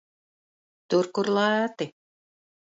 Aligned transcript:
Tur, 0.93 1.03
kur 1.19 1.29
lēti. 1.39 1.89